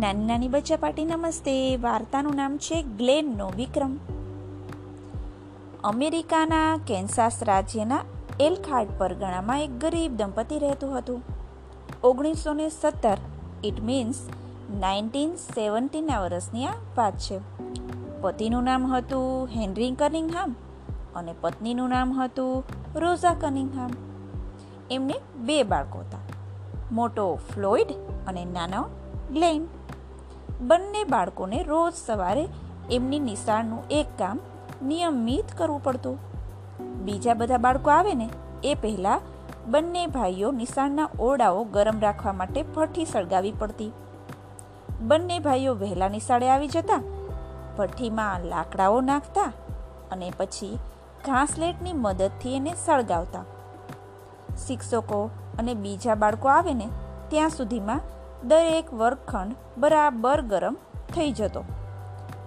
[0.00, 1.76] નાની નાની બચ્ચા પાટી નમસ્તે.
[1.76, 3.96] વાર્તાનું નામ છે ગ્લેનનો વિક્રમ.
[5.84, 8.00] અમેરિકાના કેન્સાસ રાજ્યના
[8.40, 11.22] એલખાર્ડ પરગણામાં એક ગરીબ દંપતી રહેતું હતું.
[12.04, 13.16] ઓગણીસો ને સત્તર
[13.64, 14.14] ઇટ મીન્સ
[14.80, 17.40] નાઇન્ટીન સેવન્ટીના વર્ષની આ વાત છે.
[18.20, 20.54] પતિનું નામ હતું હેનરી કનિંગહામ
[21.14, 23.90] અને પત્નીનું નામ હતું રોઝા કનિંગહામ.
[24.90, 26.18] એમને બે બાળકો હતા.
[26.92, 27.86] મોટો ફ્લોઇડ
[28.26, 28.84] અને નાનો
[29.32, 29.79] ગ્લેન.
[30.60, 32.48] બંને બાળકોને રોજ સવારે
[32.90, 34.40] એમની નિશાળનું એક કામ
[34.82, 36.18] નિયમિત કરવું પડતું.
[37.04, 38.28] બીજા બધા બાળકો આવે ને
[38.64, 39.20] એ પહેલાં
[39.66, 43.92] બંને ભાઈઓ નિશાળના ઓરડાઓ ગરમ રાખવા માટે ભઠ્ઠી સળગાવી પડતી.
[45.00, 47.00] બંને ભાઈઓ વહેલા નિશાળે આવી જતા,
[47.78, 49.52] ભઠ્ઠીમાં લાકડાઓ નાખતા
[50.10, 50.78] અને પછી
[51.26, 53.44] ઘાસલેટની મદદથી એને સળગાવતા.
[54.66, 56.88] શિક્ષકો અને બીજા બાળકો આવે ને
[57.28, 58.00] ત્યાં સુધીમાં
[58.46, 60.76] દરેક વર્ગખંડ બરાબર ગરમ
[61.14, 61.64] થઈ જતો.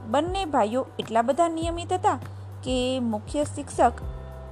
[0.08, 2.20] બંને ભાઈઓ એટલા બધા નિયમિત હતા
[2.64, 3.92] કે મુખ્ય શિક્ષક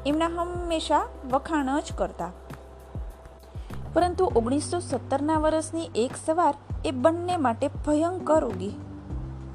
[0.06, 2.32] એમના હંમેશા વખાણ જ કરતા.
[3.94, 6.54] પરંતુ ઓગણીસો સત્તરના વર્ષની એક સવાર
[6.86, 8.72] એ બંને માટે ભયંકર ઉગી.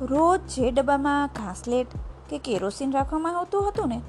[0.01, 1.87] રોજ જે ડબ્બામાં ઘાસલેટ
[2.31, 4.01] કે કેરોસીન રાખવામાં આવતું હતું ને,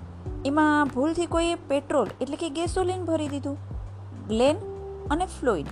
[0.45, 3.57] એમાં ભૂલથી કોઈએ પેટ્રોલ એટલે કે ગેસોલિન ભરી દીધું.
[4.27, 4.57] ગ્લેન
[5.11, 5.65] અને ફ્લોઇડ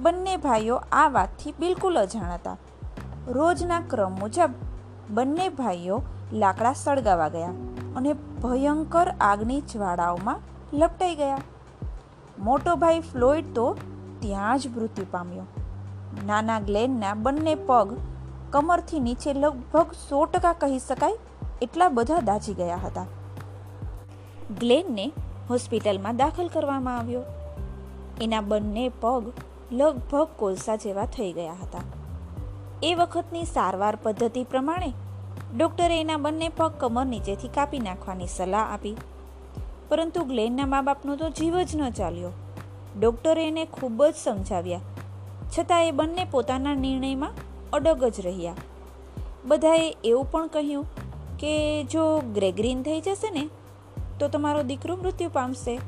[0.00, 2.56] બંને ભાઈઓ આ વાતથી બિલકુલ અજાણ હતા
[3.28, 4.50] રોજના ક્રમ મુજબ
[5.10, 7.48] બંને ભાઈઓ લાકડા સળગાવા ગયા
[7.96, 10.40] અને ભયંકર આગની જ્વાળાઓમાં
[10.72, 11.38] લપટાઈ ગયા.
[12.38, 13.76] મોટો ભાઈ ફ્લોઇડ તો
[14.20, 15.42] ત્યાં જ મૃત્યુ પામ્યો.
[16.26, 17.98] નાના ગ્લેનના બંને પગ
[18.50, 21.18] કમરથી નીચે લગભગ સો ટકા કહી શકાય
[21.62, 23.06] એટલા બધા દાજી ગયા હતા.
[24.60, 25.12] ગ્લેનને
[25.50, 27.22] હોસ્પિટલમાં દાખલ કરવામાં આવ્યો.
[28.20, 29.32] એના બંને પગ
[29.72, 31.80] લગભગ કોલસા જેવા થઈ ગયા હતા.
[32.82, 34.92] એ વખતની સારવાર પદ્ધતિ પ્રમાણે
[35.56, 38.96] ડૉક્ટરે એના બંને પગ કમર નીચેથી કાપી નાખવાની સલાહ આપી.
[39.88, 42.30] પરંતુ ગ્લેનના મા બાપનો તો જીવ જ ન ચાલ્યો.
[43.00, 44.80] ડૉક્ટરે એને ખૂબ જ સમજાવ્યા.
[45.58, 47.30] છતાં એ બંને પોતાના નિર્ણયમાં
[47.72, 48.54] અડગ જ રહ્યા.
[49.44, 50.86] બધાએ એવું પણ કહ્યું
[51.38, 53.48] કે જો ગ્રેગ્રીન થઈ જશે ને,
[54.20, 55.80] તો તમારો દીકરો મૃત્યુ પામશે.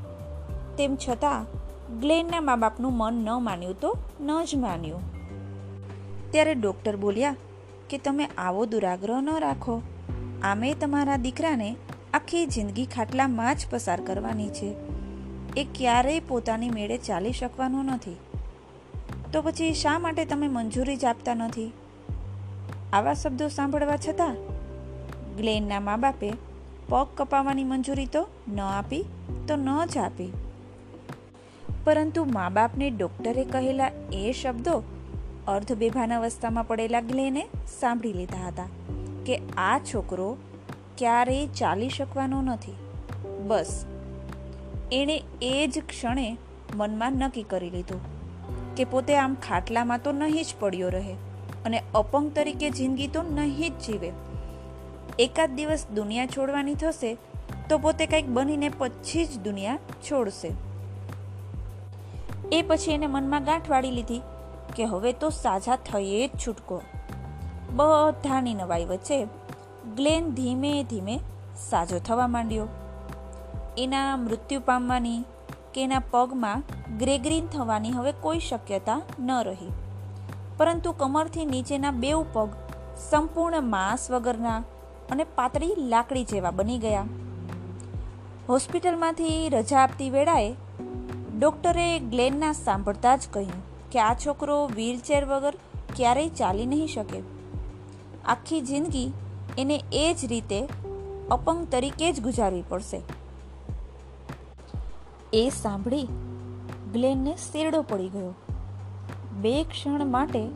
[0.78, 1.59] તેમ છતાં
[1.98, 5.00] ગ્લેનના મા બાપનું મન ન માન્યું તો ન જ માન્યું.
[6.30, 7.36] ત્યારે ડૉક્ટર બોલ્યા,
[7.90, 9.82] કે તમે આવો દુરાગ્રહ ન રાખો.
[10.42, 11.76] આમે તમારા દીકરાને
[12.14, 14.74] આખી જિંદગી ખાટલામાં જ પસાર કરવાની છે.
[15.56, 18.16] એ ક્યારેય પોતાની મેળે ચાલી શકવાનો નથી.
[19.32, 21.72] તો પછી શા માટે તમે મંજૂરી જ આપતા નથી?
[22.92, 24.36] આવા શબ્દો સાંભળવા છતાં
[25.36, 26.32] ગ્લેનના મા બાપે
[26.88, 29.04] પગ કપાવવાની મંજૂરી તો ન આપી,
[29.48, 30.32] તો ન જ આપી.
[31.84, 34.82] પરંતુ મા બાપને ડૉક્ટરે કહેલા એ શબ્દો
[35.48, 37.48] અર્ધ બેભાન અવસ્થામાં પડેલા ગ્લેને
[37.80, 38.66] સાંભળી લીધા હતા
[39.26, 40.36] કે આ છોકરો
[40.98, 42.74] ક્યારેય ચાલી શકવાનો નથી.
[43.46, 43.84] બસ.
[44.92, 46.36] એણે એ જ ક્ષણે
[46.74, 48.00] મનમાં નક્કી કરી લીધું
[48.74, 51.12] કે પોતે આમ ખાટલામાં તો નહીં જ પડ્યો રહે
[51.64, 54.12] અને અપંગ તરીકે જિંદગી તો નહીં જ જીવે.
[55.19, 57.16] એકાદ દિવસ દુનિયા છોડવાની થશે
[57.69, 59.78] તો પોતે કંઈક બનીને પછી જ દુનિયા
[60.10, 60.69] છોડશે.
[62.53, 64.22] એ પછી એને મનમાં ગાંઠ વાળી લીધી
[64.77, 66.83] કે હવે તો સાજા થઈએ જ છૂટકો.
[67.72, 69.25] બધાની નવાઈ વચ્ચે
[69.97, 71.21] ગ્લેન ધીમે ધીમે
[71.56, 72.66] સાજો થવા માંડ્યો.
[73.78, 75.25] એના મૃત્યુ પામવાની
[75.75, 76.62] કે એના પગમાં
[76.99, 79.72] ગ્રેગ્રીન થવાની હવે કોઈ શક્યતા ન રહી.
[80.56, 82.49] પરંતુ કમરથી નીચેના બેઉ પગ
[83.11, 84.62] સંપૂર્ણ માંસ વગરના
[85.11, 87.05] અને પાતળી લાકડી જેવા બની ગયા.
[88.49, 90.56] હોસ્પિટલમાંથી રજા આપતી વેળાએ
[91.40, 95.54] ડૉક્ટરે ગ્લેનના સાંભળતા જ કહ્યું કે આ છોકરો વ્હીલચેર વગર
[95.96, 97.22] ક્યારેય ચાલી નહીં શકે.
[98.24, 99.12] આખી જિંદગી
[99.58, 100.60] એને એ જ રીતે
[101.30, 103.00] અપંગ તરીકે જ ગુજારવી પડશે.
[105.32, 106.06] એ સાંભળી
[106.92, 108.34] ગ્લેનને શેરડો પડી ગયો.
[109.32, 110.48] બે ક્ષણ માટે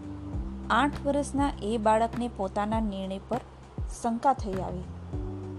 [0.70, 3.40] આઠ વર્ષના એ બાળકને પોતાના નિર્ણય પર
[4.02, 4.88] શંકા થઈ આવી,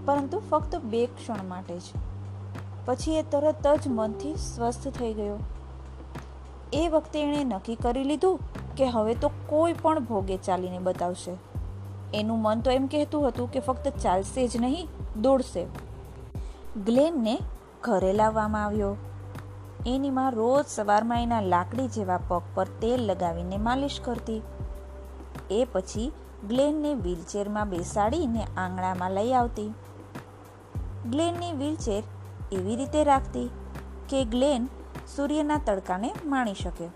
[0.04, 1.82] પરંતુ ફક્ત બે ક્ષણ માટે જ.
[2.86, 5.38] પછી એ તરત જ મનથી સ્વસ્થ થઈ ગયો.
[6.72, 8.40] એ વખતે એણે નક્કી કરી લીધું
[8.76, 11.36] કે હવે તો કોઈ પણ ભોગે ચાલીને બતાવશે.
[12.14, 14.88] એનું મન તો એમ કહેતું હતું કે ફક્ત ચાલશે જ નહીં,
[15.22, 15.66] દોડશે.
[16.84, 17.38] ગ્લેનને
[17.82, 18.96] ઘરે લાવવામાં આવ્યો.
[19.86, 24.42] એની માં રોજ સવારમાં એના લાકડી જેવા પગ પર તેલ લગાવીને માલિશ કરતી.
[25.50, 26.12] એ પછી
[26.48, 29.72] ગ્લેનને વ્હીલચેરમાં બેસાડીને આંગણામાં લઈ આવતી.
[31.10, 32.02] ગ્લેનની વ્હીલચેર
[32.52, 33.50] એવી રીતે રાખતી
[34.08, 34.68] કે ગ્લેન
[35.16, 36.88] સૂર્યના તડકાને માણી શકે.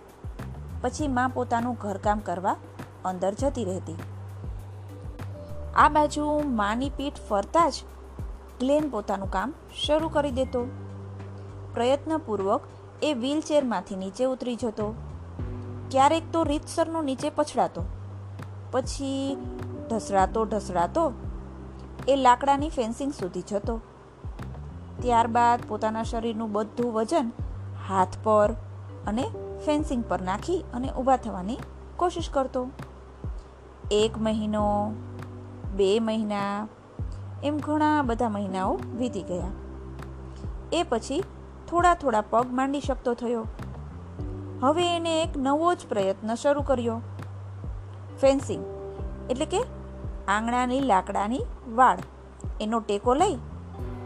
[0.80, 2.56] પછી માં પોતાનું ઘરકામ કરવા
[3.04, 3.96] અંદર જતી રહેતી.
[5.76, 7.74] આ બાજુ માની પીઠ ફરતા જ
[8.60, 9.54] ગ્લેન પોતાનું કામ
[9.86, 10.66] શરૂ કરી દેતો.
[11.74, 12.60] પ્રયત્નપૂર્વક
[13.02, 14.94] એ વ્હીલચેરમાંથી નીચે ઉતરી જતો.
[15.90, 17.82] ક્યારેક તો રીતસરનો નીચે પછડાતો.
[18.70, 19.36] પછી
[19.90, 21.12] ઢસડાતો ઢસડાતો,
[22.08, 23.80] એ લાકડાની ફેન્સિંગ સુધી જતો.
[25.02, 27.30] ત્યારબાદ પોતાના શરીરનું બધું વજન,
[27.88, 28.52] હાથ પર
[29.06, 29.24] અને
[29.66, 31.58] ફેન્સિંગ પર નાખી અને ઊભા થવાની
[31.96, 32.68] કોશિશ કરતો.
[33.90, 34.66] એક મહિનો,
[35.76, 36.68] બે મહિના,
[37.44, 39.50] એમ ઘણા બધા મહિનાઓ વીતી ગયા.
[40.72, 41.22] એ પછી
[41.68, 43.44] થોડા થોડા પગ માંડી શકતો થયો.
[44.62, 47.00] હવે એને એક નવો જ પ્રયત્ન શરૂ કર્યો.
[48.20, 48.64] ફેન્સિંગ,
[49.30, 49.60] એટલે કે
[50.28, 51.44] આંગણાની લાકડાની
[51.74, 51.98] વાળ.
[52.60, 53.36] એનો ટેકો લઈ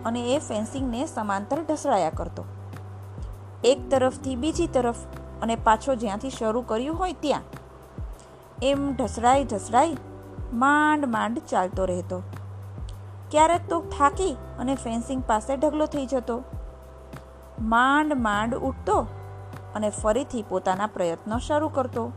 [0.04, 2.44] અને એ ફેન્સિંગને સમાંતર ઢસડાયા કરતો.
[3.64, 4.96] એક તરફથી બીજી તરફ
[5.42, 7.42] અને પાછો જ્યાંથી શરૂ કર્યું હોય ત્યાં.
[8.62, 9.96] એમ ઢસડાઈ ઢસડાઈ
[10.52, 12.22] માંડ માંડ ચાલતો રહેતો.
[13.30, 16.42] ક્યારેક તો થાકી અને ફેન્સિંગ પાસે ઢગલો થઈ જતો.
[17.60, 19.06] માંડ માંડ ઉઠતો
[19.74, 22.12] અને ફરીથી પોતાના પ્રયત્નો શરૂ કરતો.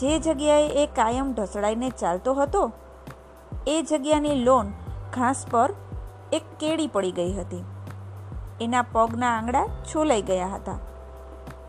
[0.00, 2.72] જે જગ્યાએ એ કાયમ ઢસડાઈને ચાલતો હતો,
[3.66, 4.70] એ જગ્યાની લોન
[5.14, 5.72] ઘાસ પર
[6.32, 7.64] એક કેળી પડી ગઈ હતી.
[8.60, 10.78] એના પગના આંગળા છોલાઈ ગયા હતા.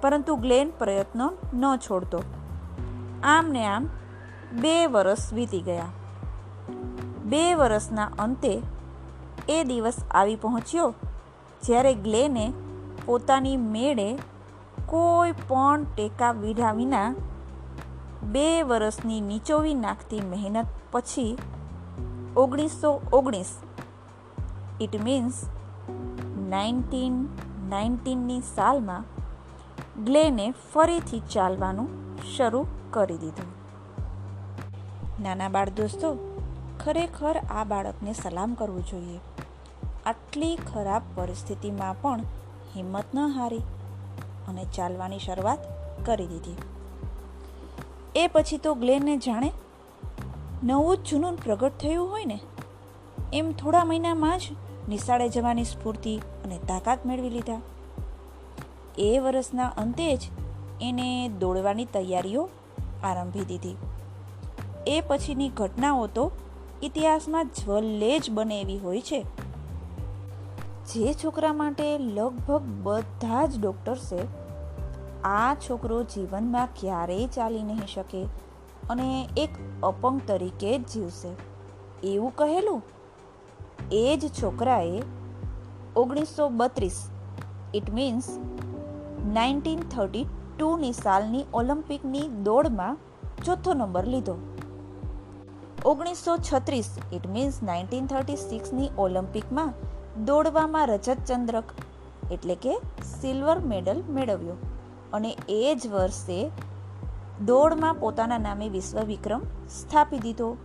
[0.01, 2.23] પરંતુ ગ્લેન પ્રયત્નો ન છોડતો.
[3.23, 3.89] આમ ને આમ
[4.61, 5.85] બે વરસ વીતી ગયા.
[7.25, 8.61] બે વરસના અંતે
[9.49, 10.93] એ દિવસ આવી પહોંચ્યો
[11.63, 12.53] જ્યારે ગ્લેને
[13.05, 14.17] પોતાની મેળે
[14.85, 17.15] કોઈ પણ ટેકા વીઢા વિના
[18.23, 21.37] બે વરસની નીચોવી નાખતી મહેનત પછી
[22.37, 23.59] ઓગણીસો ઓગણીસ
[24.81, 25.45] ઇટ મીન્સ
[26.49, 27.25] નાઇન્ટીન
[27.69, 29.03] નાઇન્ટીનની સાલમાં
[30.03, 31.87] ગ્લેને ફરીથી ચાલવાનું
[32.37, 33.59] શરૂ કરી દીધું.
[35.23, 36.17] નાના બાળ દોસ્તો,
[36.79, 39.19] ખરેખર આ બાળકને સલામ કરવું જોઈએ.
[40.05, 42.19] આટલી ખરાબ પરિસ્થિતિમાં પણ
[42.75, 43.59] હિંમત ન હારી
[44.47, 45.59] અને ચાલવાની શરૂઆત
[46.05, 46.55] કરી દીધી.
[48.15, 49.51] એ પછી તો ગ્લેનને જાણે
[50.63, 52.39] નવું જ જૂનું પ્રગટ થયું હોય ને?
[53.33, 54.41] એમ થોડા મહિનામાં જ
[54.89, 57.61] નિશાળે જવાની સ્ફૂર્તિ અને તાકાત મેળવી લીધા.
[58.97, 60.19] એ વર્ષના અંતે જ
[60.81, 62.49] એને દોડવાની તૈયારીઓ
[63.03, 63.75] આરંભી દીધી.
[64.87, 66.31] એ પછીની ઘટનાઓ તો
[66.83, 69.25] ઇતિહાસમાં જ્વલ્લે જ બને એવી હોય છે.
[70.93, 74.19] જે છોકરા માટે લગભગ બધા જ ડૉક્ટર્સે
[75.23, 78.23] આ છોકરો જીવનમાં ક્યારેય ચાલી નહીં શકે
[78.89, 79.49] અને એક
[79.83, 81.29] અપંગ તરીકે જ જીવશે.
[82.03, 82.83] એવું કહેલું?
[83.91, 85.01] એ જ છોકરાએ
[85.95, 87.09] ઓગણીસો બત્રીસ.
[87.73, 88.29] ઇટ મીન્સ
[89.33, 90.25] નાઇન્ટીન થર્ટી
[90.59, 92.97] ટુની સાલની ઓલિમ્પિકની દોડમાં
[93.45, 94.35] ચોથો નંબર લીધો.
[95.85, 99.73] ઓગણીસો છત્રીસ ઇટ મીન્સ નાઇન્ટીન થર્ટી સિક્સની ઓલિમ્પિકમાં
[100.25, 101.63] દોડવામાં રજત ચંદ્રક
[102.31, 102.77] એટલે કે
[103.21, 104.53] સિલ્વર મેડલ મેળવ્યો.
[105.13, 106.51] અને એ જ વર્ષે
[107.45, 110.57] દોડમાં પોતાના નામે વિશ્વ વિક્રમ સ્થાપી દીધો.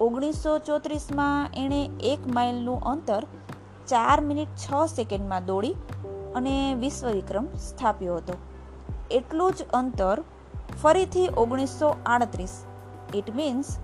[0.00, 3.26] ઓગણીસો ચોત્રીસમાં એણે એક માઇલનું અંતર
[3.88, 5.72] ચાર મિનિટ છ સેકન્ડમાં દોડી
[6.34, 8.32] અને વિશ્વ વિક્રમ સ્થાપ્યો હતો.
[9.10, 10.22] એટલું જ અંતર
[10.82, 12.64] ફરીથી ઓગણીસો આડત્રીસ.
[13.14, 13.78] ઇટ મીન્સ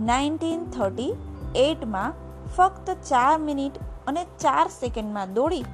[0.00, 1.12] નાઇન્ટીન થર્ટી
[1.56, 2.12] એટમાં
[2.56, 3.72] ફક્ત ચાર મિનિટ
[4.06, 5.64] અને ચાર સેકન્ડમાં દોડી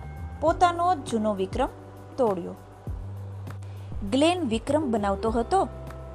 [0.41, 1.69] પોતાનો જૂનો વિક્રમ
[2.17, 2.55] તોડ્યો.
[4.11, 5.69] ગ્લેન વિક્રમ બનાવતો હતો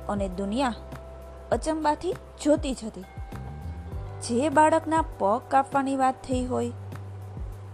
[0.09, 0.73] અને દુનિયા
[1.51, 3.05] અચંબાથી જોતી જ હતી.
[4.23, 6.71] જે બાળકના પગ કાપવાની વાત થઈ હોય,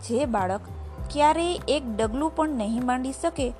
[0.07, 0.61] જે બાળક
[1.09, 3.53] ક્યારેય એક ડગલું પણ નહીં માંડી શકે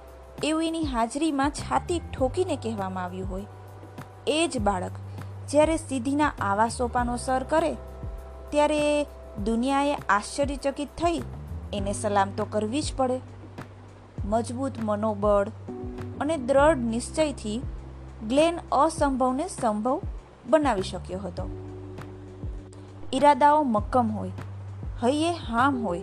[0.43, 3.45] એવું એની હાજરીમાં છાતી ઠોકીને કહેવામાં આવ્યું હોય.
[4.27, 4.91] એ જ બાળક
[5.49, 7.71] જ્યારે સીધીના આવા સોપાનો સર કરે,
[8.49, 9.05] ત્યારે
[9.45, 11.21] દુનિયાએ આશ્ચર્યચકિત થઈ,
[11.73, 13.21] એને સલામ તો કરવી જ પડે.
[14.25, 15.49] મજબૂત મનોબળ
[16.21, 17.57] અને દ્રઢ નિશ્ચયથી
[18.27, 19.99] ગ્લેન અસંભવને સંભવ
[20.49, 21.68] બનાવી શક્યો હતો.
[23.13, 24.31] ઈરાદાઓ મક્કમ હોય,
[25.03, 26.01] હૈયે હામ હોય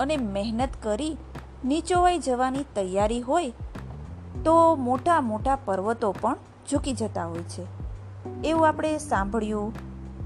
[0.00, 1.16] અને મહેનત કરી
[1.64, 3.52] નીચોવાઈ જવાની તૈયારી હોય,
[4.44, 6.36] તો મોટા મોટા પર્વતો પણ
[6.70, 7.64] ઝૂકી જતા હોય છે.
[8.44, 9.72] એવું આપણે સાંભળ્યું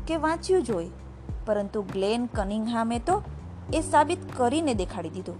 [0.06, 0.90] કે વાંચ્યું જ હોય,
[1.46, 3.22] પરંતુ ગ્લેન કનિંગહામે તો
[3.74, 5.36] એ સાબિત કરીને દેખાડી દીધું.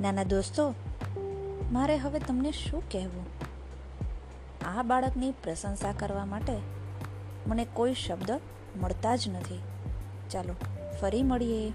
[0.00, 0.74] નાના દોસ્તો,
[1.72, 3.26] મારે હવે તમને શું કહેવું?
[4.78, 6.58] આ બાળકની પ્રશંસા કરવા માટે
[7.46, 8.40] મને કોઈ શબ્દ
[8.80, 9.58] મળતા જ નથી.
[10.30, 10.54] ચાલો
[11.00, 11.72] ફરી મળીએ.